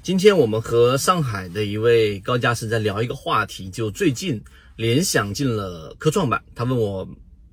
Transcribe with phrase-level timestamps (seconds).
[0.00, 4.42] 今天我们和上海的一位高价师在聊一个话题，就最近
[4.76, 7.06] 联想进了科创板，他问我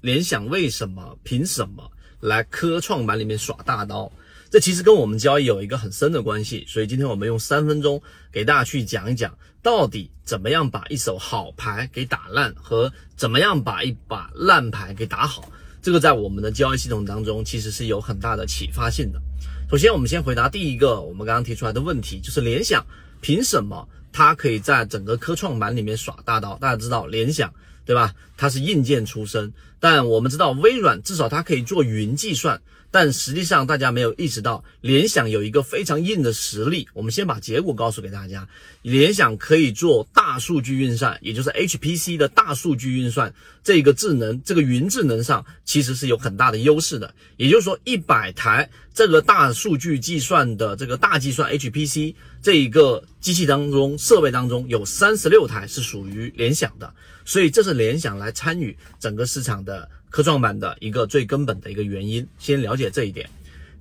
[0.00, 4.10] 联想为什么、凭什么来科创板里面耍大刀？
[4.48, 15.50] 这其实跟我们交易有一个很深的关系，所以今天我们用三分钟给大家去讲一讲，到底怎么样把一手好牌给打烂，和怎么样把一把烂牌给打好。
[15.82, 19.20] 这个在我们的交易系统当中，其实是有很大的启发性的。
[19.68, 22.86] 首先，我们先回答第一个我们刚刚提出来的问题，就是联想
[23.20, 26.56] 凭什么它可以在整个科创板里面耍大刀？
[26.58, 27.52] 大家知道联想
[27.84, 28.14] 对吧？
[28.36, 32.60] 它是硬件出身，但我们知道微软至少它可以做云计算。
[32.88, 36.88] 但实际上，大家没有意识到，联想有一个非常硬的实力。
[36.94, 38.48] 我们先把结果告诉给大家：
[38.80, 47.12] 联想可以做大数据运算，也就是 HPC 的大数据运算，这个智能，这个云智能上其实是有很大的优势的。
[47.36, 56.94] 也就是说，一百台这个大数据计算的这个大计算 HPC 这一个机器当中，设备当中有三十六台是属于联想的，
[57.26, 59.88] 所以这是联想来来参与整个市场的。
[60.08, 63.28] 科创板的一个最根本的一个原因，先了解这一点。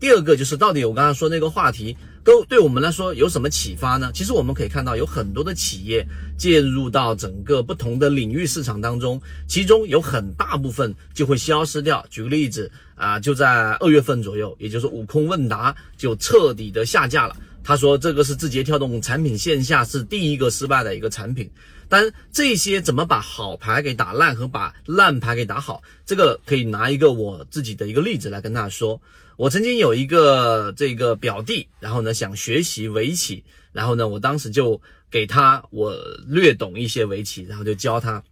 [0.02, 4.12] 第二个就是到底我刚刚说那个话题，都对我们来说有什么启发呢？
[4.14, 6.06] 其实我们可以看到，有很多的企业
[6.38, 12.06] 介入到整个不同的领域市场当中，其中有很大部分就会消失掉。
[12.10, 17.38] 举个例子啊，就在二月份左右，也就是悟空问答就彻底的下架了。
[17.66, 21.50] 他说这个是字节跳动产品线下是第一个失败的一个产品。
[21.90, 29.02] 但这些怎么把好牌给打烂和把烂牌给打好，这个可以拿一个我自己的一个例子来跟大家说。
[29.38, 35.94] 我曾经有一个这个表弟，然后呢想学习围棋，然后呢我当时就给他我
[36.26, 38.24] 略懂一些围棋，然后就教他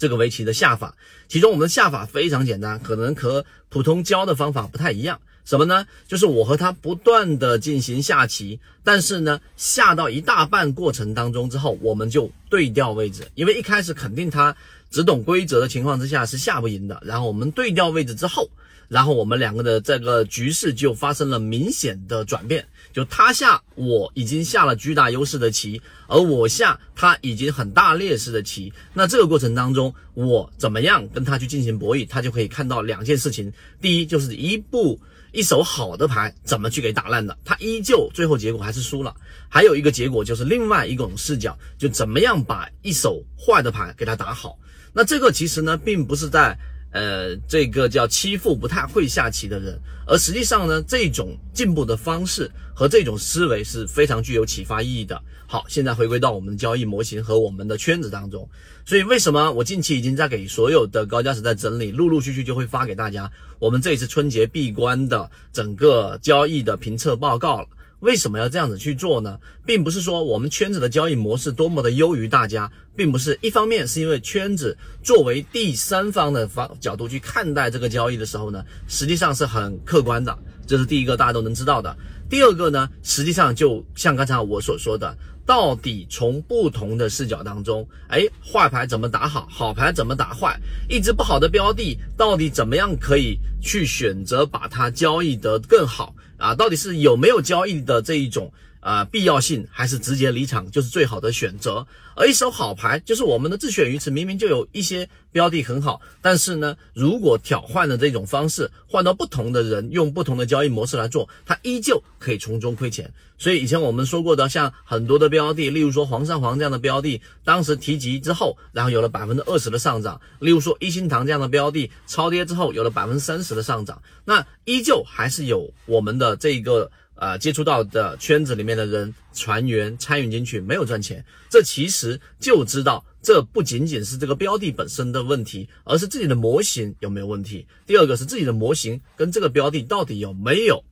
[0.00, 0.96] 这个围棋的下法。
[1.28, 5.20] 其中我们的下法非常简单，可能和普通教的方法不太一样。
[5.44, 5.86] 什么呢？
[6.08, 14.54] 就是我和他不断的进行下棋，但是呢，下到一大半过程当中之后，我们就对调位置，因为一开始肯定他
[14.90, 17.00] 只懂规则的情况之下是下不赢的。
[17.04, 18.48] 然后我们对调位置之后，
[18.90, 28.72] 然后我们两个的这个局势就发生了明显的转变，就他下我已经下了巨大优势的棋，而我下他已经很大劣势的棋。
[28.92, 35.00] 那这个过程当中，我怎么样跟他去进行博弈，他就可以看到两件事情：第一，就是一步。
[35.32, 37.38] 一手好的牌怎么去给打烂的？
[37.44, 39.14] 他依旧最后结果还是输了。
[39.48, 44.58] 还有一个结果就是另外一种视角，就怎么样把一手坏的牌给他打好。
[44.92, 46.58] 那这个其实呢，并不是在。
[46.92, 55.22] 呃，这个叫欺负不太会下棋的人，而实际上呢，这种进步的方式和这种思维是非常具有启发意义的。
[55.46, 58.48] 好，现在回归到我们的交易模型和我们的圈子当中，
[58.84, 67.68] 所以为什么我近期已经在给所有的高价值在整理，陆陆续续就会发给大家我们这一次春节闭关的整个交易的评测报告了。
[68.00, 69.38] 为什么要这样子去做呢？
[69.64, 81.94] 并不是说我们圈子的交易模式多么的优于大家，并不是一方面是因为圈子作为第三方的方角度去看待这个交易的时候呢，实际上是很客观的，这是第一个大家都能知道的。
[82.28, 90.58] 第二个呢，实际上就像刚才我所说的，到底从不同的视角当中，哎，坏牌怎么打好，好牌怎么打坏，
[90.88, 96.14] 一只不好的标的到底怎么样可以去选择把它交易得更好。
[96.40, 101.86] 啊，到底是有没有交易的这一种啊必要性，还是直接离场就是最好的选择？
[102.16, 113.10] 而一手好牌就是我们的自选鱼池，明明就有一些标的很好，但是呢，如果挑换的这种方式换到不同的人用不同的交易模式来做，它依旧可以从中亏钱。
[113.38, 126.90] 所以以前我们说过的，像很多的标的，例如说黄山黄这样的标的，当时提及之后，然后有了百分之二十的上涨；例如说一心堂这样的标的，超跌之后有了百分之三十的上涨，那依旧还是有我们的这个。
[127.20, 137.66] 呃，接触到的圈子里面的人、船员参与进去没有赚钱，这其实就知道，这不仅仅是这个标的本身的问题，而是自己的模型有没有问题。
[137.86, 140.82] 第二个是自己的模型跟这个标的到底有没有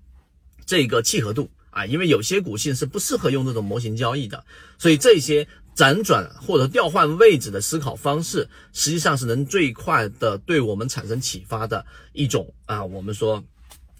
[0.66, 1.86] 这个契合度啊？
[1.86, 4.44] 因为有些股性是不适合用这种模型交易的，
[4.76, 13.42] 所以这些辗转或者调换位置的思考方式，实际上是能最快的对我们产生启发的一种啊，我们说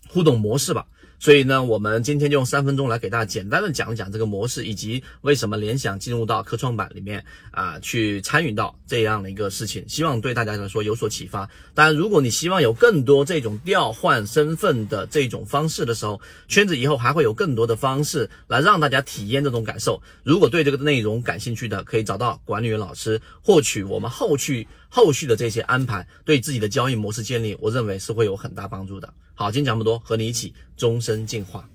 [0.09, 0.87] 互动模式吧。
[1.19, 11.49] 所以呢，我们今天就用三分钟来给大家简单的讲一讲这个模式，以及为什么联想进入到科创板里面啊，去参与到这样的一个事情，希望对大家来说有所启发。
[11.75, 20.01] 当然，如果你希望有更多这种调换身份的这种方式的时候，圈子以后还会有更多的方式来让大家体验这种感受。
[20.23, 29.13] 如果对这个内容感兴趣的，可以找到管理员老师获取我们后续后续的这些安排，对自己的交易模式建立，我认为是会有很大帮助的。
[29.35, 31.69] 好，今天讲这么多，和你一起终身进化。